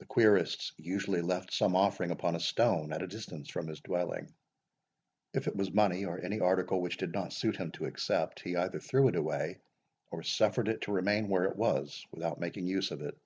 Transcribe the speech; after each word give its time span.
The 0.00 0.04
querists 0.04 0.72
usually 0.76 1.22
left 1.22 1.50
some 1.54 1.74
offering 1.76 2.10
upon 2.10 2.36
a 2.36 2.40
stone, 2.40 2.92
at 2.92 3.00
a 3.00 3.06
distance 3.06 3.48
from 3.48 3.68
his 3.68 3.80
dwelling; 3.80 4.34
if 5.32 5.48
it 5.48 5.56
was 5.56 5.72
money, 5.72 6.04
or 6.04 6.20
any 6.22 6.40
article 6.40 6.82
which 6.82 6.98
did 6.98 7.14
not 7.14 7.32
suit 7.32 7.56
him 7.56 7.70
to 7.70 7.86
accept, 7.86 8.40
he 8.40 8.54
either 8.56 8.78
threw 8.80 9.08
it 9.08 9.16
away, 9.16 9.60
or 10.10 10.22
suffered 10.22 10.68
it 10.68 10.82
to 10.82 10.92
remain 10.92 11.28
where 11.28 11.44
it 11.44 11.56
was 11.56 12.04
without 12.10 12.38
making 12.38 12.66
use 12.66 12.90
of 12.90 13.00
it. 13.00 13.16